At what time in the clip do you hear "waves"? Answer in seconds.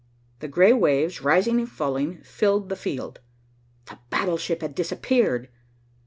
0.73-1.21